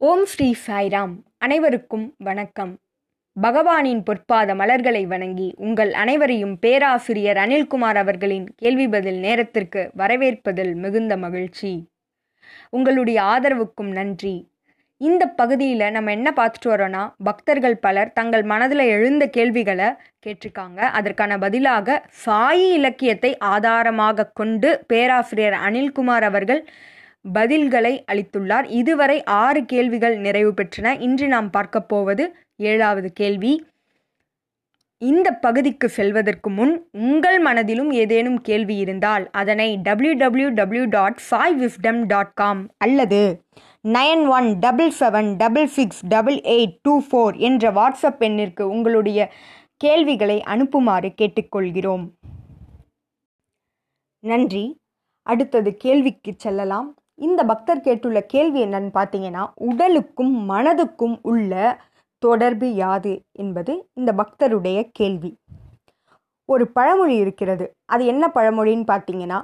ஓம் 0.00 0.24
ஸ்ரீ 0.24 0.54
சாய்ராம். 0.66 1.14
அனைவருக்கும் 1.38 2.14
வணக்கம். 2.18 2.78
பகவானின் 3.36 4.02
பொற்பாத 4.08 4.54
மலர்களை 4.54 5.06
வணங்கி 5.06 5.54
உங்கள் 5.56 5.92
அனைவரையும் 5.92 6.58
பேராசிரியர் 6.58 7.36
அனில்குமார் 7.36 7.96
அவர்களின் 7.96 8.46
கேள்வி 8.56 8.88
பதில் 8.88 9.18
நேரத்திற்கு 9.18 9.90
வரவேற்பதில் 9.96 10.74
மிகுந்த 10.74 11.16
மகிழ்ச்சி. 11.16 11.88
உங்களுடைய 12.70 13.22
ஆதரவுக்கும் 13.22 13.90
நன்றி. 13.92 14.50
இந்த 14.96 15.26
பகுதியில் 15.26 15.90
நம்ம 15.90 16.10
என்ன 16.10 16.32
பார்த்துட்டு 16.36 16.68
வரோன்னா 16.68 17.12
பக்தர்கள் 17.24 17.76
பலர் 17.76 18.12
தங்கள் 18.12 18.42
மனதில் 18.42 18.84
எழுந்த 18.96 19.26
கேள்விகளை 19.26 19.88
கேட்டிருக்காங்க. 20.26 20.78
அதற்கான 20.98 21.38
பதிலாக 21.38 22.06
சாயி 22.26 22.68
இலக்கியத்தை 22.72 23.38
ஆதாரமாக 23.38 24.30
கொண்டு 24.34 24.84
பேராசிரியர் 24.86 25.58
அனில்குமார் 25.68 26.22
அவர்கள் 26.22 26.62
பதில்களை 27.34 28.04
அளித்துள்ளார். 28.12 28.64
இதுவரை 28.68 29.24
ஆறு 29.24 29.64
கேள்விகள் 29.64 30.18
நிறைவு 30.18 30.52
பெற்றன. 30.52 31.00
இன்று 31.00 31.28
நாம் 31.28 31.50
பார்க்க 31.50 31.80
போவது 31.80 32.36
ஏழாவது 32.56 33.12
கேள்வி. 33.12 33.66
இந்த 34.98 35.32
பகுதிக்கு 35.32 35.88
செல்வதற்கு 35.88 36.50
முன் 36.50 36.88
உங்கள் 36.92 37.38
மனதிலும் 37.38 37.90
ஏதேனும் 37.90 38.40
கேள்வி 38.40 38.76
இருந்தால் 38.76 39.30
அதனை 39.30 39.76
W 39.76 40.12
W 40.12 40.48
W 40.48 40.84
dot 40.84 41.20
five 41.30 41.54
wisdom 41.60 42.04
dot 42.06 42.34
com 42.34 42.68
அல்லது 42.78 43.42
nine 43.88 44.28
one 44.28 44.58
double 44.58 44.92
seven 45.00 45.36
double 45.36 45.66
six 45.66 46.06
double 46.06 46.34
eight 46.34 46.78
two 46.82 47.02
four 47.12 47.36
என்ற 47.36 47.70
வாட்ஸ்அப் 47.70 48.18
எண்ணிற்கு 48.18 48.62
உங்களுடைய 48.62 49.32
கேள்விகளை 49.76 50.42
அனுப்புமாறு 50.42 51.14
கேட்டுக்கொள்கிறோம். 51.22 52.08
நன்றி. 54.20 54.76
அடுத்தது 55.22 55.76
கேள்விக்கு 55.76 56.34
செல்லலாம். 56.36 56.97
இந்த 57.18 57.44
பக்தர் 57.44 57.78
கேட்டுள்ள 57.78 58.20
கேள்வி 58.26 58.64
என்னன்னு 58.64 58.90
பார்த்தீங்கன்னா 58.94 59.44
உடலுக்கும் 59.54 60.50
மனதுக்கும் 60.50 61.18
உள்ள 61.22 61.52
தொடர்பு 62.18 62.74
யாது 62.74 63.22
என்பது 63.32 63.90
இந்த 63.94 64.12
பக்தருடைய 64.12 64.90
கேள்வி. 64.92 65.30
ஒரு 66.44 66.64
பழமொழி 66.68 67.16
இருக்கிறது. 67.16 67.64
அது 67.84 68.06
என்ன 68.06 68.24
பழமொழின்னு 68.34 68.86
பார்த்தீங்கன்னா 68.92 69.38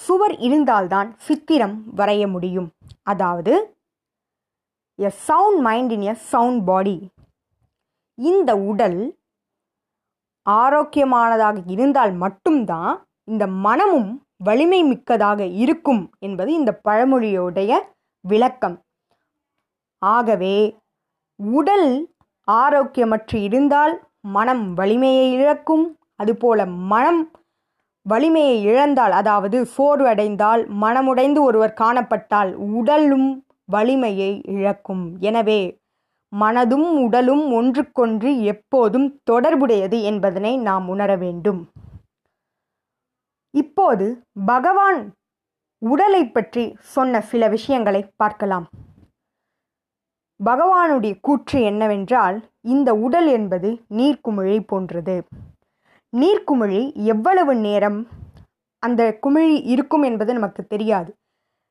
சுவர் 0.00 0.38
இருந்தால்தான் 0.38 1.14
சித்திரம் 1.16 1.76
வரைய 1.96 2.30
முடியும். 2.30 2.68
அதாவது 3.02 3.52
a 4.98 5.10
sound 5.10 5.60
mind 5.60 5.90
in 5.90 6.00
a 6.00 6.14
sound 6.14 6.64
body 6.64 6.96
இந்த 8.18 8.56
உடல் 8.56 9.00
ஆரோக்கியமானதாக 10.46 11.58
இருந்தால் 11.66 12.12
மட்டும்தான் 12.12 12.92
இந்த 13.24 13.46
மனமும் 13.46 14.10
வலிமை 14.46 14.80
மிக்கதாக 14.90 15.40
இருக்கும் 15.62 16.02
என்பது 16.26 16.50
இந்த 16.60 16.70
பழமொழியோடைய 16.88 17.72
விளக்கம். 18.24 18.76
ஆகவே 20.02 20.56
உடல் 21.38 21.88
ஆரோக்கியமற்று 22.48 23.38
இருந்தால் 23.46 23.94
மனம் 24.36 24.64
வலிமையை 24.80 25.26
இழக்கும். 25.38 25.84
அதுபோல 26.22 26.66
மனம் 26.92 27.22
வலிமையை 28.06 28.56
இழந்தால் 28.70 29.14
அதாவது 29.20 29.58
சோர்வடைந்தால் 29.76 30.62
மனமுடைந்து 30.82 31.40
ஒருவர் 31.48 31.78
காணப்பட்டால் 31.82 32.50
உடலும் 32.78 33.30
வலிமையை 33.74 34.32
இழக்கும். 34.56 35.04
எனவே 35.28 35.60
மனதும் 36.32 36.88
உடலும் 37.04 37.44
ஒன்றுக்கொன்று 37.58 38.30
எப்போதும் 38.52 39.08
தொடர்புடையது 39.30 39.98
என்பதனை 40.10 40.52
நாம் 40.68 40.86
உணர 40.94 41.10
வேண்டும். 41.24 41.60
இப்போது 43.54 44.26
பகவான் 44.46 45.12
உடலை 45.78 46.30
பற்றி 46.30 46.76
சொன்ன 46.80 47.20
சில 47.20 47.48
விஷயங்களை 47.48 48.10
பார்க்கலாம். 48.16 48.68
பகவானுடைய 50.44 51.18
கூற்று 51.20 51.62
என்னவென்றால் 51.62 52.50
இந்த 52.60 52.94
உடல் 52.94 53.26
என்பது 53.26 53.84
நீர்க்குமிழி 53.90 54.60
போன்றது. 54.66 55.26
நீர்க்குமிழி 56.16 56.94
எவ்வளவு 56.94 57.54
நேரம் 57.54 58.08
அந்த 58.78 59.18
குமிழி 59.22 59.62
இருக்கும் 59.64 60.02
என்பது 60.02 60.32
நமக்கு 60.32 60.66
தெரியாது. 60.66 61.16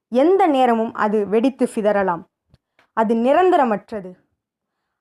எந்த 0.07 0.47
நேரமும் 0.47 0.93
அது 0.93 1.27
வெடித்து 1.27 1.69
சிதறலாம். 1.75 2.23
அது 2.93 3.15
நிரந்தரமற்றது. 3.15 4.11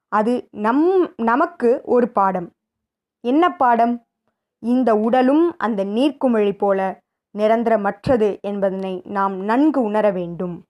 அது 0.08 0.48
நம் 0.50 1.14
நமக்கு 1.16 1.80
ஒரு 1.84 2.08
பாடம். 2.08 2.52
என்ன 3.20 3.56
பாடம்? 3.56 4.04
இந்த 4.62 4.96
உடலும் 4.96 5.54
அந்த 5.58 5.84
நீர்க்குமிழி 5.84 6.52
போல 6.58 7.00
நிரந்தரமற்றது 7.34 8.40
என்பதனை 8.40 9.02
நாம் 9.04 9.34
நன்கு 9.40 9.82
உணர 9.82 10.10
வேண்டும். 10.10 10.64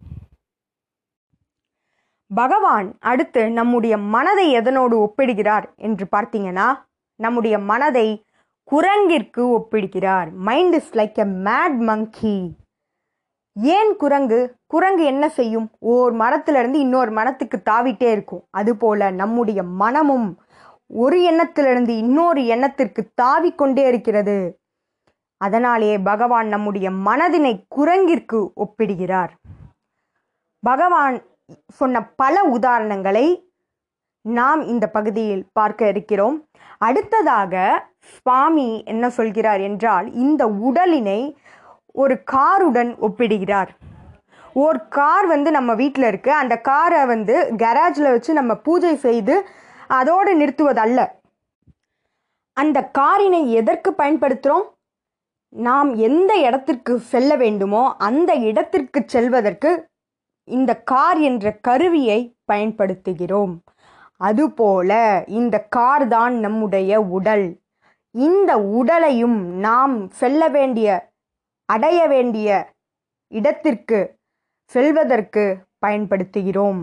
பகவான் 2.31 2.97
அடுத்து 3.00 3.50
நம்முடைய 3.50 3.98
மனதை 3.98 4.47
எதனோடு 4.56 4.97
ஒப்பிடுகிறார் 5.06 5.66
என்று 5.76 6.06
பார்த்தீங்கன்னா 6.16 6.69
நம்முடைய 7.20 7.58
மனதை 7.58 8.08
குரங்கிற்கு 8.69 9.42
ஒப்பிடுகிறார். 9.58 10.28
Mind 10.32 10.75
is 10.75 10.92
like 10.94 11.14
a 11.14 11.26
mad 11.48 11.78
monkey 11.78 12.54
ஏன் 13.56 13.97
குரங்கு? 13.97 14.41
குரங்கு 14.66 15.04
என்ன 15.04 15.28
செய்யும்? 15.28 15.69
ஓர் 15.78 16.12
மரத்திலிருந்து 16.12 16.78
இன்னொரு 16.78 17.10
மரத்துக்கு 17.10 17.62
தாவிட்டே 17.70 18.10
இருக்கும். 18.10 18.44
அதுபோல 18.50 19.10
நம்முடைய 19.10 19.62
மனமும் 19.62 20.28
ஒரு 20.92 21.19
எண்ணத்திலிருந்து 21.22 21.92
இன்னொரு 21.97 22.47
எண்ணத்திற்கு 22.47 23.03
தாவிக்கொண்டே 23.22 23.84
இருக்கிறது. 23.86 24.58
அதனாலே 25.36 25.92
பகவான் 25.98 26.48
நம்முடைய 26.48 26.91
மனதினை 26.91 27.53
குரங்கிற்கு 27.76 28.41
ஒப்பிடுகிறார். 28.64 29.32
பகவான் 30.62 31.16
சொன்ன 31.66 32.02
பல 32.02 32.34
உதாரணங்களை 32.56 33.26
நாம் 34.20 34.60
இந்த 34.66 34.84
பகுதியில் 34.86 35.47
பார்க்க 35.52 35.88
இருக்கிறோம். 35.88 36.36
அடுத்ததாக 36.78 37.54
சுவாமி 38.12 38.82
என்ன 38.84 39.04
சொல்கிறார் 39.10 39.60
என்றால் 39.60 40.06
இந்த 40.14 40.42
உடலினை 40.69 41.20
ஒரு 41.92 42.14
காருடன் 42.25 42.92
ஒப்பிடுகிறார். 43.00 43.70
ஒரு 44.54 44.78
கார் 44.88 45.26
வந்து 45.26 45.50
நம்ம 45.50 45.75
வீட்டில் 45.75 46.06
இருக்குது 46.10 46.41
அந்த 46.42 46.54
காரை 46.60 47.06
வந்து 47.06 47.34
கராஜில் 47.56 48.12
வச்சு 48.12 48.32
நம்ம 48.32 48.54
பூஜை 48.54 48.94
செய்து 48.97 49.34
அதோடு 49.98 50.32
நிறுத்துவதல்ல. 50.41 51.00
அந்த 52.56 52.78
காரினை 52.98 53.42
எதற்கு 53.60 53.91
பயன்படுத்துகிறோம் 53.98 54.66
நாம் 55.53 55.91
எந்த 56.08 56.32
இடத்திற்கு 56.47 56.92
செல்ல 57.12 57.30
வேண்டுமோ 57.36 57.82
அந்த 58.08 58.31
இடத்திற்கு 58.48 59.00
செல்வதற்கு 59.14 59.70
இந்த 60.48 60.70
கார் 60.92 61.19
என்ற 61.28 61.52
கருவியை 61.69 62.19
பயன்படுத்துகிறோம். 62.52 63.54
அதுபோல 64.20 64.92
இந்த 65.41 65.56
கார் 65.76 66.04
தான் 66.08 66.34
நம்முடைய 66.44 67.00
உடல். 67.16 67.47
இந்த 68.14 68.52
உடலையும் 68.81 69.38
நாம் 69.66 69.94
செல்ல 70.20 70.48
வேண்டிய 70.48 70.88
அடைய 71.69 72.00
வேண்டிய 72.06 72.48
இடத்திற்கு 73.32 73.98
செல்வதற்கு 74.72 75.44
பயன்படுத்துகிறோம். 75.86 76.82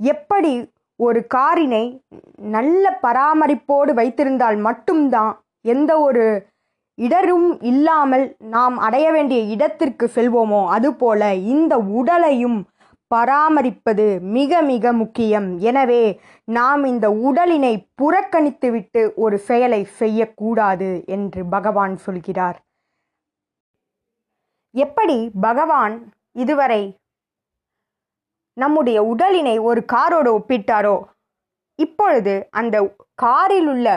எப்படி 0.00 0.52
ஒரு 1.00 1.26
காரினை 1.34 2.00
நல்ல 2.36 2.98
பராமரிப்போடு 3.02 3.92
வைத்திருந்தால் 3.94 4.56
மட்டும்தான் 4.56 5.34
எந்த 5.60 6.00
ஒரு 6.00 6.24
இடரும் 6.94 7.60
இல்லாமல் 7.60 8.36
நாம் 8.38 8.76
அடைய 8.76 9.10
வேண்டிய 9.10 9.40
இடத்திற்கு 9.40 10.10
செல்வோமோ? 10.14 10.66
அதுபோல 10.66 11.34
இந்த 11.34 11.78
உடலையும் 11.78 12.58
பராமரிப்பது 13.10 14.20
மிக 14.20 14.62
மிக 14.62 14.92
முக்கியம். 14.92 15.58
எனவே 15.58 16.02
நாம் 16.44 16.84
இந்த 16.84 17.06
உடலினை 17.10 17.74
புறக்கணித்துவிட்டு 18.02 19.14
ஒரு 19.14 19.38
செயலை 19.38 19.84
செய்யக்கூடாது 19.84 21.02
என்று 21.06 21.44
பகவான் 21.46 21.96
சொல்கிறார். 21.96 22.58
எப்படி? 24.74 25.30
பகவான் 25.40 26.12
இதுவரை 26.32 26.82
நம்முடைய 28.58 28.98
உடலினை 29.02 29.56
ஒரு 29.60 29.80
காரோடு 29.92 30.30
ஒப்பிட்டாரோ? 30.38 30.96
இப்பொழுது 31.78 32.34
அந்த 32.50 32.76
காரில் 33.14 33.68
உள்ள 33.68 33.88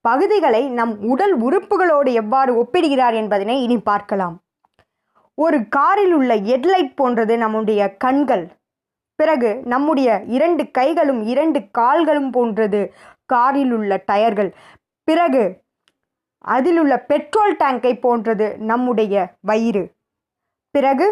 பகுதிகளை 0.00 0.62
நம் 0.78 0.94
உடல் 1.02 1.34
உறுப்புகளோடு 1.40 2.10
எவ்வாறு 2.12 2.52
ஒப்பிடுகிறார் 2.62 3.14
என்பதனை 3.14 3.56
இனி 3.62 3.78
பார்க்கலாம். 3.90 4.36
ஒரு 5.38 5.58
காரில் 5.68 6.12
உள்ள 6.12 6.32
ஹெட்லைட் 6.48 6.92
போன்றது 6.94 7.34
நம்முடைய 7.38 7.80
கண்கள். 7.96 8.44
பிறகு 9.18 9.50
நம்முடைய 9.64 10.08
இரண்டு 10.36 10.64
கைகளும் 10.70 11.22
இரண்டு 11.32 11.60
கால்களும் 11.70 12.30
போன்றது 12.30 12.80
காரில் 13.32 13.72
உள்ள 13.72 14.00
டயர்கள். 14.12 14.50
பிறகு 15.08 15.44
அதில் 16.44 16.78
உள்ள 16.78 16.94
பெட்ரோல் 17.10 17.56
டேங்கை 17.56 17.92
போன்றது 18.00 18.46
நம்முடைய 18.70 19.14
வயிறு. 19.40 19.84
பிறகு 20.74 21.06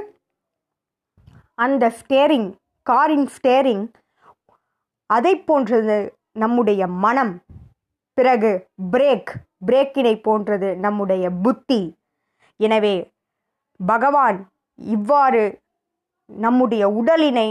அந்த 1.54 1.84
ஸ்டேரிங் 1.98 2.48
காரின் 2.90 3.28
ஸ்டேரிங் 3.36 3.86
அதை 5.10 5.32
போன்றது 5.48 5.96
நம்முடைய 6.42 6.82
மனம். 7.04 7.34
பிறகு 8.18 8.50
பிரேக் 8.92 9.32
பிரேக்கினை 9.66 10.14
போன்றது 10.26 10.68
நம்முடைய 10.84 11.24
புத்தி. 11.44 11.82
எனவே 12.60 12.96
பகவான் 13.80 14.38
இவ்வாறு 14.94 15.42
நம்முடைய 16.30 16.84
உடலினை 17.00 17.48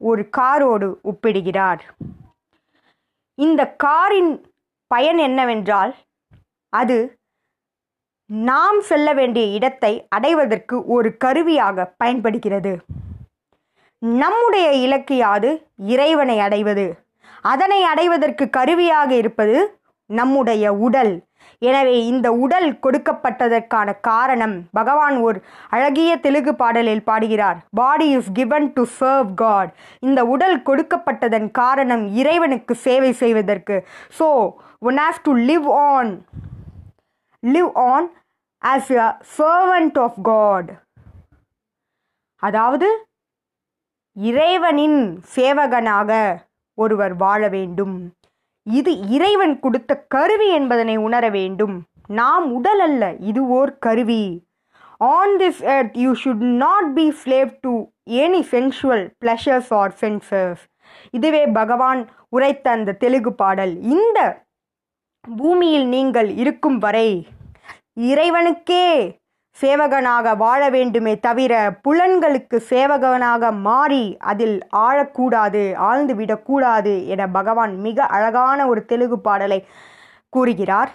ஒரு 0.00 0.22
காரோடு 0.36 0.88
ஒப்பிடுகிறார். 1.10 1.82
இந்த 3.38 3.60
காரின் 3.84 4.32
பயன் 4.90 5.20
என்னவென்றால் 5.28 5.92
அது 6.72 6.98
நாம் 8.30 8.78
செல்ல 8.90 9.08
வேண்டிய 9.12 9.46
இடத்தை 9.56 9.92
அடைவதற்கு 10.16 10.76
ஒரு 10.96 11.08
கருவியாக 11.24 11.86
பயன்படுகிறது. 12.02 12.72
நம்முடைய 14.22 14.66
இலக்கு 14.84 15.14
யாது 15.16 15.50
இறைவனை 15.92 16.36
அடைவது? 16.46 16.86
அதனை 17.52 17.78
அடைவதற்கு 17.92 18.44
கருவியாக 18.56 19.10
இருப்பது 19.20 19.56
நம்முடைய 20.10 20.64
உடல். 20.86 21.14
எனவே 21.62 21.96
இந்த 22.12 22.28
உடல் 22.44 22.68
கொடுக்கப்பட்டதற்கான 22.84 23.88
காரணம் 24.08 24.54
பகவான் 24.78 25.16
ஒரு 25.26 25.38
அழகிய 25.76 26.12
தெலுங்கு 26.24 26.52
பாடலில் 26.62 27.06
பாடுகிறார். 27.10 27.58
Body 27.80 28.08
is 28.16 28.30
given 28.38 28.68
to 28.76 28.82
serve 28.98 29.30
God 29.42 29.72
இந்த 30.00 30.20
உடல் 30.34 30.56
கொடுக்கப்பட்டதன் 30.68 31.48
காரணம் 31.60 32.04
இறைவனுக்கு 32.20 32.76
சேவை 32.86 33.12
செய்வதற்கு. 33.22 33.78
So 34.18 34.28
one 34.88 35.00
has 35.04 35.24
to 35.28 35.34
live 35.50 35.68
on 35.88 36.12
live 37.42 37.72
on 37.92 38.08
as 38.62 38.92
a 39.06 39.08
servant 39.38 39.98
of 40.06 40.20
God 40.30 40.70
அதாவது 42.42 42.88
இறைவனின் 44.16 44.98
சேவகனாக 45.36 46.10
ஒருவர் 46.78 47.14
வாழ 47.16 47.48
வேண்டும். 47.48 47.96
இது 48.66 48.92
இறைவன் 49.08 49.54
கொடுத்த 49.60 49.92
கருவி 50.14 50.48
என்பதனை 50.48 50.96
உணர 50.96 51.24
வேண்டும். 51.30 51.76
நாம் 52.20 52.46
உடல் 52.52 52.80
அல்ல 52.80 53.02
இது 53.30 53.40
ஓர் 53.48 53.72
கருவி. 53.78 54.24
On 54.98 55.34
this 55.40 55.62
earth 55.76 55.96
you 56.02 56.10
should 56.24 56.44
not 56.64 56.94
be 56.94 57.06
slave 57.22 57.50
to 57.60 57.72
any 58.24 58.42
sensual 58.52 59.04
pleasures 59.24 59.72
or 59.80 59.94
senses 60.00 60.62
இதுவே 61.10 61.46
பகவான் 61.46 62.00
உரைத்த 62.28 62.66
அந்த 62.70 62.96
தெலுங்கு 63.02 63.32
பாடல். 63.32 63.74
இந்த 63.96 64.18
பூமியில் 65.38 65.86
நீங்கள் 65.86 66.30
இருக்கும் 66.42 66.78
வரை 66.78 67.08
இறைவனுக்கே 68.10 68.86
சேவகனாக 69.62 70.36
வாழ 70.36 70.70
வேண்டுமே 70.70 71.12
தவிர 71.18 71.54
புலன்களுக்கு 71.82 72.56
சேவகனாக 72.70 73.52
மாறி 73.60 74.16
அதில் 74.18 74.56
ஆழக்கூடாது 74.76 75.74
ஆழ்ந்து 75.88 76.14
விடக்கூடாது 76.14 77.06
என 77.06 77.28
பகவான் 77.28 77.74
மிக 77.78 78.06
அழகான 78.06 78.66
ஒரு 78.68 78.84
தெலுங்கு 78.84 79.18
பாடலை 79.18 79.66
கூறுகிறார். 80.28 80.92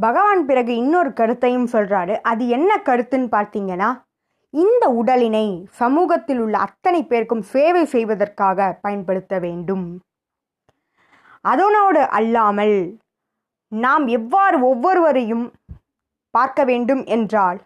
பகவான் 0.00 0.46
பிறகு 0.46 0.76
இன்னொரு 0.76 1.12
கருத்தையும் 1.12 1.68
சொல்றாரு. 1.72 2.14
அது 2.22 2.48
என்ன 2.48 2.80
கருத்துன்னு 2.84 3.28
பார்த்தீங்கன்னா 3.36 3.90
இந்த 4.50 4.84
உடலினை 5.00 5.46
சமூகத்தில் 5.70 6.40
உள்ள 6.40 6.58
அத்தனை 6.58 7.04
பேருக்கும் 7.04 7.42
சேவை 7.42 7.84
செய்வதற்காக 7.84 8.78
பயன்படுத்த 8.80 9.38
வேண்டும். 9.38 9.86
அதனோடு 11.40 12.00
அல்லாமல் 12.18 12.76
நாம் 13.72 14.06
எவ்வாறு 14.06 14.56
ஒவ்வொருவரையும் 14.60 15.44
பார்க்க 16.36 16.64
வேண்டும் 16.70 17.02
என்றால் 17.16 17.58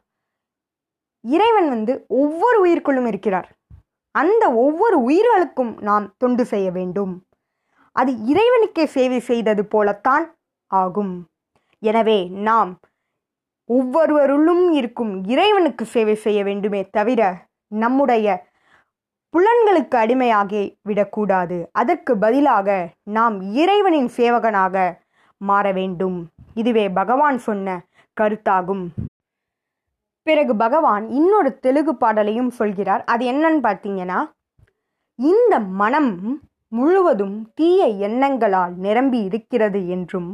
இறைவன் 1.24 1.68
வந்து 1.74 1.92
ஒவ்வொரு 2.22 2.58
உயிர்க்குள்ளும் 2.64 3.08
இருக்கிறார். 3.10 3.48
அந்த 4.14 4.44
ஒவ்வொரு 4.64 4.96
உயிர்களுக்கும் 5.02 5.72
நாம் 5.88 6.06
தொண்டு 6.16 6.44
செய்ய 6.52 6.68
வேண்டும். 6.70 7.14
அது 7.96 8.12
இறைவனுக்கே 8.32 8.84
சேவை 8.96 9.20
செய்தது 9.30 9.62
போலத்தான் 9.74 10.26
ஆகும். 10.70 11.14
எனவே 11.82 12.18
நாம் 12.48 12.70
ஒவ்வொருவருள்ளும் 13.70 14.64
இருக்கும் 14.80 15.12
இறைவனுக்கு 15.32 15.84
சேவை 15.94 16.16
செய்ய 16.26 16.40
வேண்டுமே 16.48 16.82
தவிர 16.96 17.20
நம்முடைய 17.72 18.36
புலன்களுக்கு 19.34 19.96
அடிமையாகி 20.02 20.62
விடக்கூடாது. 20.88 21.56
அதற்கு 21.80 22.12
பதிலாக 22.24 22.68
நாம் 23.16 23.36
இறைவனின் 23.62 24.10
சேவகனாக 24.18 24.76
மாற 25.40 25.72
வேண்டும். 25.78 26.18
இதுவே 26.60 26.86
பகவான் 27.00 27.38
சொன்ன 27.48 27.74
கருத்தாகும். 28.20 28.84
பிறகு 30.26 30.56
பகவான் 30.56 31.04
இன்னொரு 31.10 31.50
தெலுங்கு 31.58 31.94
பாடலையும் 31.94 32.50
சொல்கிறார். 32.50 33.02
அது 33.04 33.24
என்னன்னு 33.32 33.60
பார்த்தீங்கன்னா 33.62 34.20
இந்த 35.18 35.54
மனம் 35.60 36.12
முழுவதும் 36.68 37.36
தீய 37.54 37.82
எண்ணங்களால் 38.08 38.74
நிரம்பி 38.76 39.18
இருக்கிறது 39.24 39.80
என்றும் 39.88 40.30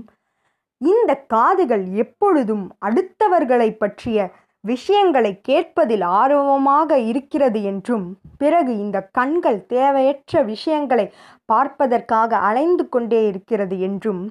இந்த 0.81 1.11
காதுகள் 1.27 1.85
எப்பொழுதும் 1.95 2.65
அடுத்தவர்களை 2.87 3.69
பற்றிய 3.73 4.31
விஷயங்களை 4.65 5.33
கேட்பதில் 5.41 6.05
ஆர்வமாக 6.19 6.99
இருக்கிறது 6.99 7.63
என்றும் 7.63 8.07
பிறகு 8.39 8.73
இந்த 8.79 8.99
கண்கள் 9.13 9.61
தேவையற்ற 9.67 10.43
விஷயங்களை 10.43 11.07
பார்ப்பதற்காக 11.45 12.37
அலைந்து 12.41 12.89
கொண்டே 12.89 13.21
இருக்கிறது 13.27 13.81
என்றும் 13.81 14.23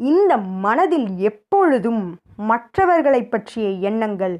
இந்த 0.00 0.32
மனதில் 0.60 1.08
எப்பொழுதும் 1.20 2.02
மற்றவர்களை 2.46 3.20
பற்றிய 3.24 3.66
எண்ணங்கள் 3.82 4.36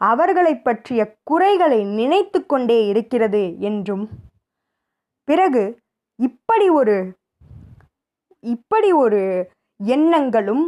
அவர்களை 0.00 0.54
பற்றிய 0.58 1.00
குறைகளை 1.24 1.80
நினைத்து 1.96 2.38
கொண்டே 2.46 2.78
இருக்கிறது 2.86 3.42
என்றும் 3.60 4.04
பிறகு 5.28 5.64
இப்படி 6.18 6.68
ஒரு 6.70 6.96
இப்படி 8.44 8.90
ஒரு 8.94 9.22
எண்ணங்களும் 9.80 10.64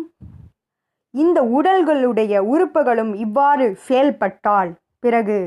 இந்த 1.14 1.38
உடல்களுடைய 1.56 2.34
உறுப்புகளும் 2.52 3.12
இவ்வாறு 3.14 3.66
செயல்பட்டால் 3.86 4.70
பிறகு 4.98 5.38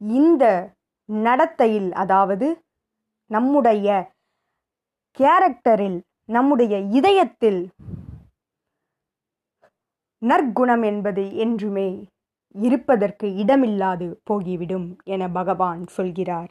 இந்த 0.00 0.44
நடத்தையில் 1.08 1.90
அதாவது 1.94 2.48
நம்முடைய 3.30 3.88
கேரக்டரில் 5.18 5.98
நம்முடைய 6.36 6.74
இதயத்தில் 6.98 7.60
நற்குணம் 10.22 10.82
என்பது 10.82 11.22
என்றுமே 11.44 11.88
இருப்பதற்கு 12.54 13.26
இடமில்லாது 13.42 14.06
போகிவிடும் 14.30 14.88
என 15.04 15.28
பகவான் 15.28 15.82
சொல்கிறார். 15.96 16.50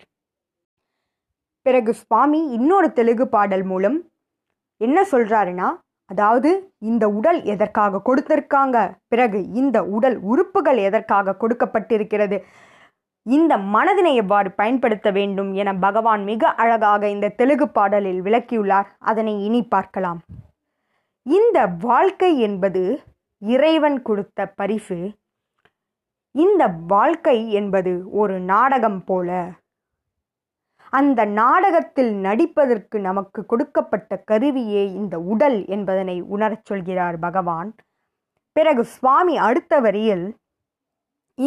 பிறகு 1.65 1.93
சுவாமி 1.93 2.39
இன்னொரு 2.57 2.87
தெலுங்கு 2.93 3.27
பாடல் 3.27 3.63
மூலம் 3.63 3.97
என்ன 4.81 4.99
சொல்றாருன்னா 5.11 5.69
அதாவது 6.11 6.49
இந்த 6.79 7.05
உடல் 7.09 7.39
எதற்காக 7.53 8.01
கொடுத்திருக்காங்க? 8.07 8.77
பிறகு 9.07 9.39
இந்த 9.61 9.77
உடல் 9.95 10.17
உறுப்புகள் 10.31 10.79
எதற்காக 10.87 11.35
கொடுக்கப்பட்டிருக்கிறது? 11.41 12.37
இந்த 13.29 13.57
மனதினை 13.57 14.13
எவ்வாறு 14.15 14.51
பயன்படுத்த 14.51 15.11
வேண்டும் 15.11 15.53
என 15.53 15.73
பகவான் 15.73 16.23
மிக 16.23 16.49
அழகாக 16.49 17.09
இந்த 17.09 17.29
தெலுங்கு 17.29 17.69
பாடலில் 17.69 18.21
விளக்கியுள்ளார். 18.21 18.87
அதனை 18.99 19.43
இனி 19.43 19.61
பார்க்கலாம். 19.63 20.19
இந்த 21.23 21.67
வாழ்க்கை 21.79 22.39
என்பது 22.39 23.01
இறைவன் 23.37 24.01
கொடுத்த 24.01 24.47
பரிசு. 24.47 25.11
இந்த 26.31 26.67
வாழ்க்கை 26.67 27.51
என்பது 27.51 28.11
ஒரு 28.11 28.39
நாடகம் 28.39 29.03
போல. 29.03 29.49
அந்த 30.89 31.25
நாடகத்தில் 31.25 32.13
நடிப்பதற்கு 32.13 32.99
நமக்கு 32.99 33.45
கொடுக்கப்பட்ட 33.45 34.17
கருவியே 34.17 34.83
இந்த 34.93 35.19
உடல் 35.19 35.65
என்பதனை 35.65 36.21
உணரச் 36.21 36.65
சொல்கிறார் 36.65 37.19
பகவான். 37.19 37.75
பிறகு 38.51 38.83
சுவாமி 38.83 39.37
அடுத்த 39.37 39.79
வரியில் 39.79 40.25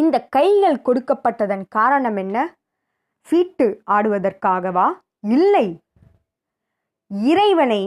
இந்த 0.01 0.17
கைகள் 0.35 0.77
கொடுக்கப்பட்டதன் 0.85 1.63
காரணம் 1.69 2.17
என்ன? 2.17 2.37
சீட்டு 3.27 3.65
ஆடுவதற்காகவா? 3.91 4.87
இல்லை. 5.19 5.65
இறைவனை 7.09 7.81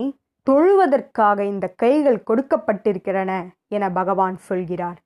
தொழுவதற்காக 0.50 1.38
இந்த 1.44 1.66
கைகள் 1.76 2.22
கொடுக்கப்பட்டிருக்கிறன 2.26 3.32
என 3.68 3.90
பகவான் 3.90 4.36
சொல்கிறார். 4.36 4.98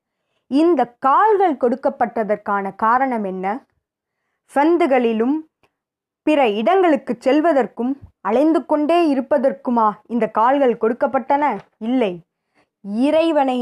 இந்த 0.50 0.80
கால்கள் 0.98 1.56
கொடுக்கப்பட்டதற்கான 1.56 2.74
காரணம் 2.76 3.24
என்ன? 3.24 3.46
சந்துகளிலும் 4.54 5.36
பிற 6.26 6.48
இடங்களுக்கு 6.60 7.12
செல்வதற்கும் 7.20 7.92
அலைந்து 8.20 8.66
கொண்டே 8.66 8.98
இருப்பதற்குமா 9.14 9.88
இந்த 10.06 10.26
கால்கள் 10.28 10.80
கொடுக்கப்பட்டன? 10.80 11.44
இல்லை. 11.78 12.12
இறைவனை 12.82 13.60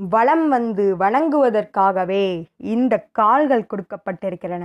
வளம் 0.00 0.48
வந்து 0.48 0.84
வணங்குவதற்காகவே 0.96 2.24
இந்த 2.74 2.94
கால்கள் 3.12 3.70
கொடுக்கப்பட்டிருக்கிறன 3.72 4.64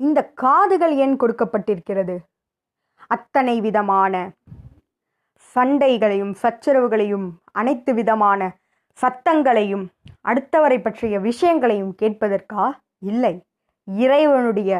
இந்த 0.00 0.20
காதுகள் 0.42 0.94
ஏன் 0.96 1.16
கொடுக்கப்பட்டிருக்கிறது? 1.22 2.16
அத்தனை 3.06 3.60
விதமான 3.60 4.14
சண்டைகளையும் 5.56 6.32
சச்சரவுகளையும் 6.42 7.28
அனைத்து 7.52 7.94
விதமான 7.94 8.40
சத்தங்களையும் 8.98 9.84
அடுத்தவரை 10.30 10.78
பற்றிய 10.82 11.14
விஷயங்களையும் 11.20 11.94
கேட்பதற்கா? 12.02 12.64
இல்லை. 13.10 13.34
இறைவனுடைய 13.88 14.72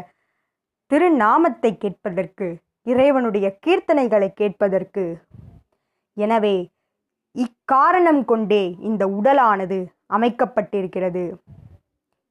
திருநாமத்தை 0.90 1.70
கேட்பதற்கு 1.76 2.48
இறைவனுடைய 2.82 3.46
கீர்த்தனைகளை 3.66 4.28
கேட்பதற்கு. 4.40 5.04
எனவே 6.16 6.56
இக்காரணம் 7.34 8.24
கொண்டே 8.24 8.64
இந்த 8.80 9.02
உடலானது 9.18 9.78
அமைக்கப்பட்டிருக்கிறது 10.16 11.24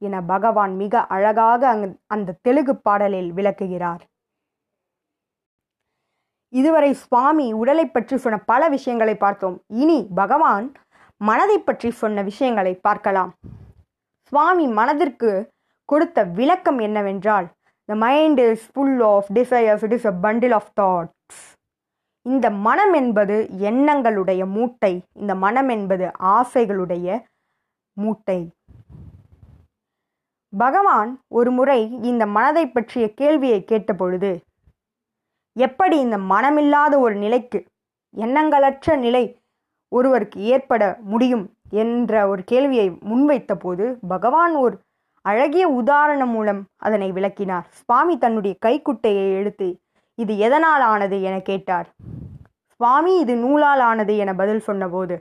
என 0.01 0.21
பகவான் 0.21 0.73
மிக 0.75 1.01
அழகாக 1.15 1.61
அங் 1.69 1.85
அந்த 2.07 2.35
தெலுங்கு 2.41 2.75
பாடலில் 2.75 3.31
விளக்குகிறார். 3.33 4.03
இதுவரை 6.53 6.91
சுவாமி 6.93 7.47
உடலை 7.53 7.85
பற்றி 7.85 8.17
சொன்ன 8.17 8.37
பல 8.51 8.61
விஷயங்களை 8.69 9.15
பார்த்தோம். 9.15 9.57
இனி 9.67 9.99
பகவான் 10.21 10.67
மனதை 11.17 11.57
பற்றி 11.59 11.89
சொன்ன 11.91 12.21
விஷயங்களை 12.23 12.73
பார்க்கலாம். 12.87 13.31
சுவாமி 14.31 14.67
மனதிற்கு 14.79 15.31
கொடுத்த 15.85 16.23
விளக்கம் 16.39 16.79
என்னவென்றால் 16.87 17.47
the 17.89 17.95
mind 18.05 18.39
is 18.39 18.65
full 18.73 18.99
of 19.13 19.29
desires 19.37 19.83
it 19.87 19.95
is 19.97 20.07
a 20.11 20.13
bundle 20.25 20.55
of 20.59 20.71
thoughts 20.81 21.39
இந்த 22.21 22.49
மனம் 22.49 22.93
என்பது 22.93 23.49
எண்ணங்களுடைய 23.59 24.45
மூட்டை. 24.45 25.03
இந்த 25.13 25.35
மனம் 25.35 25.69
என்பது 25.69 26.11
ஆசைகளுடைய 26.19 27.23
மூட்டை. 27.93 28.39
பகவான் 30.57 31.19
ஒரு 31.27 31.51
முறை 31.51 32.01
இந்த 32.01 32.25
மனதை 32.25 32.67
பற்றிய 32.67 33.13
கேள்வியை 33.13 33.65
கேட்டபொழுது 33.67 34.31
எப்படி 35.53 35.99
இந்த 35.99 36.17
மனமில்லாத 36.17 36.97
ஒரு 36.99 37.15
நிலைக்கு 37.15 37.65
எண்ணங்களற்ற 38.15 38.97
நிலை 38.97 39.23
ஒருவருக்கு 39.91 40.39
ஏற்பட 40.41 40.97
முடியும்? 41.01 41.45
என்ற 41.69 42.27
ஒரு 42.27 42.43
கேள்வியை 42.43 42.89
முன்வைத்த 42.89 43.53
போது 43.53 43.99
பகவான் 44.07 44.55
ஒரு 44.55 44.79
அழகிய 45.21 45.67
உதாரணம் 45.67 46.29
மூலம் 46.29 46.65
அதனை 46.77 47.11
விளக்கினார். 47.11 47.67
சுவாமி 47.69 48.17
தன்னுடைய 48.17 48.55
கைக்குட்டையை 48.59 49.25
எடுத்து 49.33 49.67
இது 50.21 50.33
எதனால் 50.45 50.83
ஆனது 50.91 51.17
என 51.27 51.35
கேட்டார். 51.49 51.87
சுவாமி 52.73 53.13
இது 53.23 53.33
நூலால் 53.35 53.81
ஆனது 53.89 54.13
என 54.23 54.31
பதில் 54.41 54.63
சொன்னபோது 54.67 55.15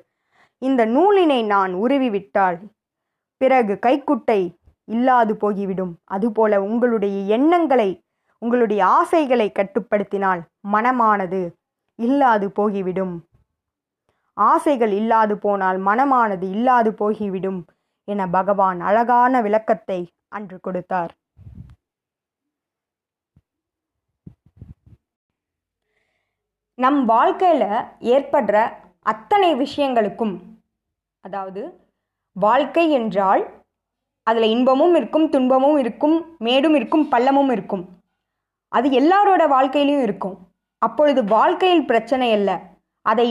இந்த 0.63 0.83
நூலினை 0.87 1.41
நான் 1.55 1.73
உருவிவிட்டால் 1.75 2.59
பிறகு 3.41 3.75
கைக்குட்டை 3.87 4.41
இல்லாது 4.89 5.33
போகிவிடும். 5.43 5.93
அதுபோல 6.15 6.61
உங்களுடைய 6.63 7.17
எண்ணங்களை 7.37 7.91
உங்களுடைய 8.43 8.81
ஆசைகளை 8.99 9.49
கட்டுப்படுத்தினால் 9.53 10.41
மனமானது 10.75 11.41
இல்லாது 11.99 12.47
போகிவிடும். 12.59 13.15
ஆசைகள் 14.37 14.93
இல்லாது 15.01 15.35
போனால் 15.45 15.79
மனமானது 15.89 16.47
இல்லாது 16.57 16.91
போகிவிடும் 17.01 17.61
என 18.09 18.27
பகவான் 18.37 18.81
அழகான 18.89 19.41
விளக்கத்தை 19.47 20.01
அன்று 20.37 20.59
கொடுத்தார். 20.67 21.13
நம் 26.79 26.99
வாழ்க்கையில் 27.05 27.71
ஏற்படுற 28.15 28.57
அத்தனை 29.03 29.49
விஷயங்களுக்கும் 29.55 30.35
அதாவது 31.25 31.63
வாழ்க்கை 32.37 32.85
என்றால் 32.91 33.43
அதில் 34.23 34.47
இன்பமும் 34.55 34.95
இருக்கும் 34.95 35.27
துன்பமும் 35.29 35.79
இருக்கும் 35.79 36.17
மேடும் 36.39 36.75
இருக்கும் 36.75 37.05
பள்ளமும் 37.11 37.51
இருக்கும். 37.51 37.85
அது 38.73 38.89
எல்லாரோட 38.91 39.43
வாழ்க்கையிலையும் 39.55 40.03
இருக்கும். 40.03 40.37
அப்பொழுது 40.83 41.21
வாழ்க்கையில் 41.25 41.85
பிரச்சனை 41.85 42.29
அல்ல. 42.33 42.51
அதை 43.07 43.29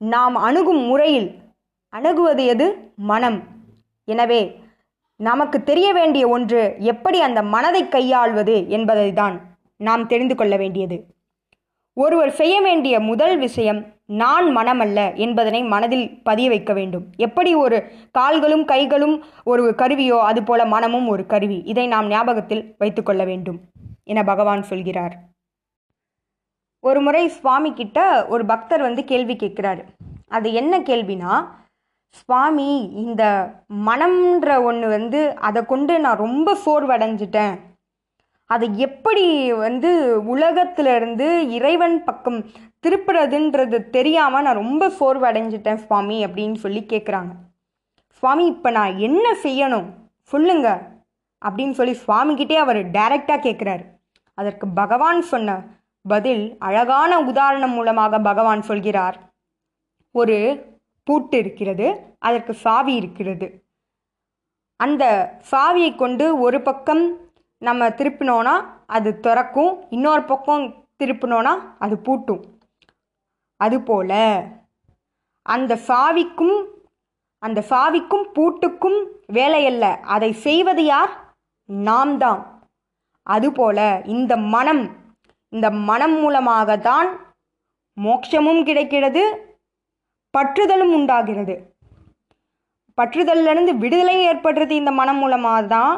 நாம் 0.00 0.36
அணுகும் 0.48 0.82
முறையில் 0.86 1.28
அணுகுவது 1.92 2.44
எது? 2.44 2.66
மனம். 2.96 3.38
எனவே 4.08 4.42
நமக்கு 5.20 5.58
தெரிய 5.62 5.88
வேண்டிய 5.92 6.28
ஒன்று 6.28 6.76
எப்படி 6.92 7.20
அந்த 7.20 7.42
மனதை 7.54 7.88
கையாள்வது 7.88 8.68
என்பதை 8.68 9.08
தான் 9.12 9.36
நாம் 9.80 10.06
தெரிந்து 10.06 10.34
கொள்ள 10.34 10.54
வேண்டியது. 10.56 10.98
ஒருவர் 12.02 12.30
செய்ய 12.30 12.56
வேண்டிய 12.60 12.94
முதல் 13.00 13.36
விஷயம் 13.38 13.80
நான் 14.06 14.46
மனமல்ல 14.56 14.98
என்பதனை 15.14 15.60
மனதில் 15.72 16.06
பதிய 16.22 16.48
வைக்க 16.48 16.72
வேண்டும். 16.72 17.04
எப்படி 17.16 17.50
ஒரு 17.54 17.78
கால்களும் 18.12 18.64
கைகளும் 18.64 19.16
ஒரு 19.44 19.64
கருவியோ 19.78 20.18
அதுபோல 20.30 20.64
மனமும் 20.64 21.08
ஒரு 21.08 21.24
கருவி? 21.26 21.58
இதை 21.72 21.86
நாம் 21.86 22.06
ஞாபகத்தில் 22.06 22.62
வைத்துக்கொள்ள 22.78 23.24
வேண்டும் 23.24 23.58
என 24.04 24.24
பகவான் 24.24 24.62
சொல்கிறார். 24.62 25.14
ஒரு 26.84 27.00
முறை 27.00 27.24
சுவாமி 27.38 27.70
கிட்ட 27.72 28.26
ஒரு 28.26 28.44
பக்தர் 28.44 28.80
வந்து 28.80 29.04
கேள்வி 29.04 29.36
கேட்கிறார். 29.36 29.82
அது 30.28 30.48
என்ன 30.52 30.74
கேள்வினா 30.80 31.34
சுவாமி 32.20 32.70
இந்த 33.02 33.24
மனம்ன்ற 33.88 34.48
ஒன்று 34.64 34.88
வந்து 34.88 35.20
அதை 35.48 35.60
கொண்டு 35.64 35.94
நான் 35.98 36.22
ரொம்ப 36.26 36.56
சோர்வடைஞ்சிட்டேன். 36.64 37.56
அதை 38.52 38.66
எப்படி 38.86 39.26
வந்து 39.64 39.90
உலகத்துலேருந்து 40.36 41.26
இறைவன் 41.58 41.96
பக்கம் 42.04 42.38
திருப்புறதுன்றது 42.82 43.78
தெரியாமல் 43.96 44.42
நான் 44.42 44.60
ரொம்ப 44.62 44.88
சோர்வடைஞ்சிட்டேன் 45.00 45.84
சுவாமி 45.84 46.16
அப்படின்னு 46.24 46.56
சொல்லி 46.64 46.82
கேட்குறாங்க 46.88 47.32
சுவாமி 48.22 48.44
இப்போ 48.46 48.70
நான் 48.70 48.96
என்ன 48.98 49.26
செய்யணும்? 49.42 49.86
சொல்லுங்க. 50.22 50.68
அப்படின்னு 51.42 51.70
சொல்லி 51.70 51.94
சுவாமிகிட்டே 52.06 52.56
அவர் 52.64 52.80
டைரெக்டாக 52.90 53.44
கேட்குறாரு 53.46 53.84
அதற்கு 54.38 54.66
பகவான் 54.80 55.22
சொன்ன 55.22 55.58
பதில் 56.04 56.44
அழகான 56.58 57.20
உதாரணம் 57.20 57.74
மூலமாக 57.76 58.20
பகவான் 58.20 58.62
சொல்கிறார். 58.62 59.16
ஒரு 60.14 60.36
பூட்டு 61.06 61.36
இருக்கிறது 61.38 61.86
அதற்கு 62.18 62.52
சாவி 62.64 62.94
இருக்கிறது. 62.94 63.48
அந்த 64.80 65.04
சாவியை 65.50 65.90
கொண்டு 65.96 66.26
ஒரு 66.38 66.60
பக்கம் 66.68 67.04
நம்ம 67.62 67.88
திருப்பினோன்னா 67.98 68.54
அது 68.96 69.10
திறக்கும். 69.20 69.72
இன்னொரு 69.90 70.22
பக்கம் 70.24 70.64
திருப்பினோன்னா 71.00 71.52
அது 71.78 71.94
பூட்டும். 72.06 72.42
அதுபோல் 73.60 74.20
அந்த 75.46 75.72
சாவிக்கும் 75.88 76.58
அந்த 77.42 77.60
சாவிக்கும் 77.70 78.24
பூட்டுக்கும் 78.36 78.98
வேலையல்ல. 79.32 79.84
அதை 80.14 80.30
செய்வது 80.46 80.82
யார்? 80.84 81.12
நாம் 81.68 82.14
தான் 82.18 82.40
அதுபோல 83.26 83.78
இந்த 84.14 84.32
மனம் 84.54 84.84
இந்த 85.52 85.66
மனம் 85.88 86.16
மூலமாக 86.22 86.76
தான் 86.88 87.08
மோட்சமும் 87.96 88.62
கிடைக்கிறது 88.62 89.22
பற்றுதலும் 90.34 90.92
உண்டாகிறது. 90.98 91.54
பற்றுதலிருந்து 92.98 93.72
விடுதலை 93.82 94.16
ஏற்படுறது 94.30 94.72
இந்த 94.80 94.90
மனம் 95.00 95.20
மூலமாக 95.22 95.60
தான் 95.66 95.94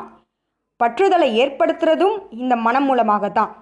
பற்றுதலை 0.80 1.28
ஏற்படுத்துறதும் 1.42 2.16
இந்த 2.30 2.56
மனம் 2.56 2.84
மூலமாக 2.84 3.28
தான் 3.28 3.52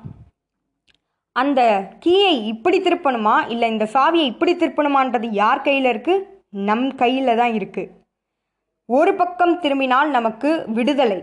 அந்த 1.36 1.60
கீயை 2.04 2.34
இப்படி 2.52 2.78
திருப்பணுமா? 2.78 3.34
இல்லை 3.48 3.66
இந்த 3.70 3.86
சாவியை 3.94 4.26
இப்படி 4.32 4.52
திருப்பணுமான்றது 4.52 5.28
யார் 5.42 5.62
கையில் 5.62 5.88
இருக்குது 5.92 6.24
நம் 6.68 6.88
கையில் 6.96 7.36
தான் 7.36 7.52
இருக்குது 7.58 7.92
ஒரு 8.88 9.12
பக்கம் 9.14 9.60
திரும்பினால் 9.60 10.08
நமக்கு 10.10 10.50
விடுதலை 10.76 11.18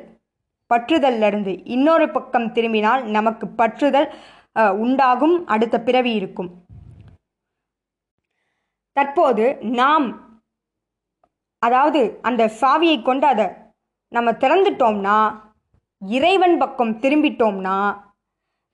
பற்றுதல்ல 0.72 1.28
இருந்து 1.28 1.54
இன்னொரு 1.76 2.06
பக்கம் 2.12 2.48
திரும்பினால் 2.52 3.04
நமக்கு 3.18 3.46
பற்றுதல் 3.60 4.08
உண்டாகும் 4.84 5.36
அடுத்த 5.46 5.76
பிறவி 5.88 6.12
இருக்கும். 6.20 6.50
தற்போது 8.98 9.46
நாம் 9.82 10.08
அதாவது 11.62 12.02
அந்த 12.22 12.44
சாவியை 12.62 12.98
கொண்டு 13.02 13.28
அதை 13.28 13.48
நம்ம 14.12 14.32
திறந்துட்டோம்னா 14.32 15.18
இறைவன் 16.02 16.56
பக்கம் 16.58 16.94
திரும்பிட்டோம்னா 17.04 17.78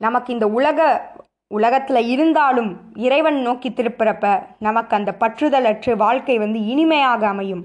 நமக்கு 0.02 0.30
இந்த 0.34 0.48
உலக 0.58 0.80
உலகத்தில் 1.52 2.08
இருந்தாலும் 2.14 2.70
இறைவன் 2.98 3.40
நோக்கி 3.42 3.70
திருப்புறப்ப 3.70 4.28
நமக்கு 4.60 4.94
அந்த 4.96 5.12
பற்றுதலற்று 5.22 5.92
வாழ்க்கை 5.96 6.36
வந்து 6.38 6.60
இனிமையாக 6.66 7.22
அமையும். 7.28 7.64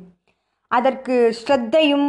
அதற்கு 0.70 1.16
ஸ்ரத்தையும் 1.40 2.08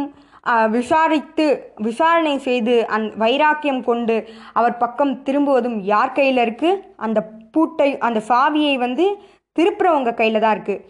விசாரித்து 0.76 1.46
விசாரணை 1.76 2.34
செய்து 2.38 2.74
அந் 2.96 3.06
வைராக்கியம் 3.16 3.82
கொண்டு 3.82 4.16
அவர் 4.52 4.76
பக்கம் 4.76 5.12
திரும்புவதும் 5.22 5.78
யார் 5.92 6.12
கையில் 6.12 6.42
இருக்குது 6.44 6.80
அந்த 7.06 7.20
பூட்டை 7.52 7.90
அந்த 7.98 8.18
சாவியை 8.30 8.74
வந்து 8.78 9.06
திருப்புறவங்க 9.56 10.12
கையில் 10.14 10.42
தான் 10.42 10.54
இருக்குது 10.56 10.82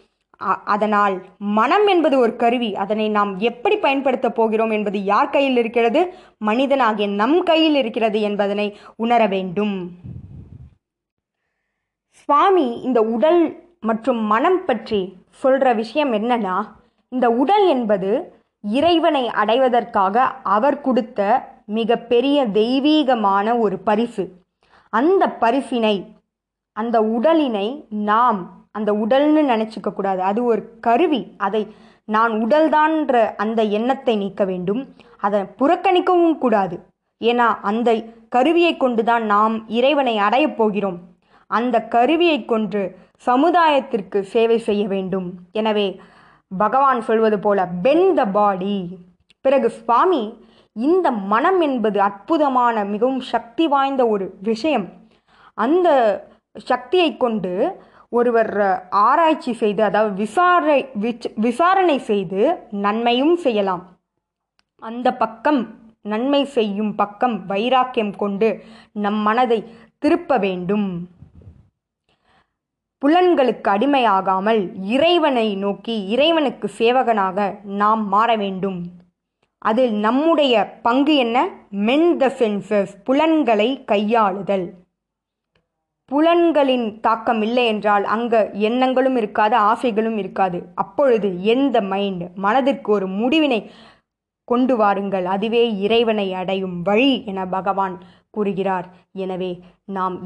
அதனால் 0.64 1.26
மனம் 1.38 1.86
என்பது 1.86 2.18
ஒரு 2.18 2.36
கருவி. 2.36 2.74
அதனை 2.74 3.08
நாம் 3.08 3.38
எப்படி 3.38 3.76
பயன்படுத்த 3.76 4.30
போகிறோம் 4.30 4.70
என்பது 4.70 5.04
யார் 5.04 5.30
கையில் 5.30 5.56
இருக்கிறது? 5.56 6.14
மனிதனாகிய 6.38 7.08
நம் 7.08 7.42
கையில் 7.42 7.74
இருக்கிறது 7.74 8.20
என்பதனை 8.20 8.78
உணர 8.96 9.26
வேண்டும். 9.26 9.90
சுவாமி 12.12 12.80
இந்த 12.80 13.02
உடல் 13.02 13.68
மற்றும் 13.80 14.20
மனம் 14.22 14.64
பற்றி 14.64 15.00
சொல்கிற 15.30 15.72
விஷயம் 15.72 16.12
என்னன்னா 16.12 16.56
இந்த 17.08 17.30
உடல் 17.30 17.66
என்பது 17.66 18.10
இறைவனை 18.60 19.28
அடைவதற்காக 19.28 20.24
அவர் 20.42 20.80
கொடுத்த 20.80 21.48
மிகப்பெரிய 21.66 22.46
தெய்வீகமான 22.46 23.58
ஒரு 23.58 23.78
பரிசு. 23.78 24.24
அந்த 24.88 25.36
பரிசினை 25.40 25.96
அந்த 26.72 27.00
உடலினை 27.00 27.84
நாம் 27.88 28.59
அந்த 28.72 28.92
உடல்னு 28.92 29.42
நினச்சிக்க 29.52 29.92
கூடாது. 29.92 30.22
அது 30.22 30.44
ஒரு 30.44 30.62
கருவி. 30.80 31.22
அதை 31.36 31.62
நான் 32.04 32.32
உடல்தான்ற 32.44 33.34
அந்த 33.36 33.62
எண்ணத்தை 33.62 34.16
நீக்க 34.16 34.44
வேண்டும். 34.44 34.82
அதை 35.16 35.40
புறக்கணிக்கவும் 35.60 36.38
கூடாது. 36.38 36.76
ஏன்னா 37.20 37.46
அந்த 37.60 37.88
கருவியை 38.28 38.76
கொண்டு 38.76 39.04
தான் 39.04 39.24
நாம் 39.24 39.68
இறைவனை 39.68 40.18
அடையப் 40.18 40.56
போகிறோம். 40.56 40.98
அந்த 41.46 41.76
கருவியை 41.94 42.44
கொண்டு 42.44 42.80
சமுதாயத்திற்கு 43.26 44.18
சேவை 44.34 44.58
செய்ய 44.58 44.86
வேண்டும். 44.88 45.28
எனவே 45.52 46.00
பகவான் 46.58 47.00
சொல்வது 47.00 47.38
போல 47.38 47.66
பென் 47.82 48.14
த 48.14 48.24
பாடி 48.26 48.76
பிறகு 49.40 49.68
சுவாமி 49.70 50.22
இந்த 50.72 51.10
மனம் 51.10 51.60
என்பது 51.60 52.00
அற்புதமான 52.00 52.84
மிகவும் 52.84 53.20
சக்தி 53.20 53.68
வாய்ந்த 53.68 54.02
ஒரு 54.08 54.26
விஷயம். 54.42 54.86
அந்த 55.54 55.88
சக்தியை 56.56 57.16
கொண்டு 57.16 57.52
ஒருவர் 58.12 58.52
ஆராய்ச்சி 58.90 59.52
செய்து 59.52 59.82
அதாவது 59.82 60.14
விசாரை 60.24 60.78
விசாரணை 61.46 61.98
செய்து 61.98 62.40
நன்மையும் 62.70 63.36
செய்யலாம். 63.36 63.82
அந்த 64.82 65.08
பக்கம் 65.22 65.60
நன்மை 66.02 66.44
செய்யும் 66.44 66.92
பக்கம் 66.94 67.46
வைராக்கியம் 67.46 68.16
கொண்டு 68.16 68.48
நம் 68.92 69.20
மனதை 69.28 69.58
திருப்ப 69.98 70.38
வேண்டும். 70.38 70.88
புலன்களுக்கு 73.02 73.68
அடிமையாகாமல் 73.70 74.62
இறைவனை 74.94 75.56
நோக்கி 75.56 75.94
இறைவனுக்கு 76.08 76.70
சேவகனாக 76.78 77.54
நாம் 77.80 78.08
மாற 78.08 78.36
வேண்டும். 78.36 78.80
அதில் 79.58 79.94
நம்முடைய 80.06 80.54
பங்கு 80.82 81.14
என்ன? 81.16 81.38
மென் 81.70 82.16
த 82.16 82.32
சென்சஸ் 82.38 82.92
புலன்களை 83.04 83.84
கையாளுதல். 83.92 84.66
புலன்களின் 86.10 86.86
தாக்கம் 87.00 87.42
இல்லை 87.42 87.66
என்றால் 87.66 88.04
அங்க 88.04 88.34
எண்ணங்களும் 88.68 89.16
இருக்காது 89.16 89.56
ஆசைகளும் 89.56 90.18
இருக்காது. 90.18 90.58
அப்பொழுது 90.74 91.28
எந்த 91.54 91.80
மைண்ட் 91.92 92.24
மனதிற்கு 92.34 92.92
ஒரு 92.92 93.08
முடிவினை 93.20 93.60
கொண்டு 94.44 94.76
வாருங்கள். 94.76 95.26
அதுவே 95.26 95.64
இறைவனை 95.78 96.28
அடையும் 96.34 96.78
வழி 96.82 97.12
என 97.24 97.46
பகவான் 97.46 97.94
கூறுகிறார். 98.30 98.86
எனவே 99.12 99.52
நாம் 99.84 100.16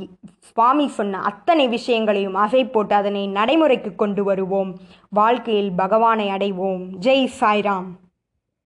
சுவாமி 0.49 0.87
சொன்ன 0.89 1.21
அத்தனை 1.31 1.67
விஷயங்களையும் 1.69 2.35
அசை 2.35 2.63
போட்டு 2.71 2.95
அதனை 2.95 3.27
நடைமுறைக்கு 3.29 3.95
கொண்டு 3.95 4.25
வருவோம். 4.25 4.71
வாழ்க்கையில் 5.11 5.73
பகவானை 5.83 6.27
அடைவோம். 6.29 6.83
ஜெய் 7.01 7.29
சாய்ராம். 7.41 7.91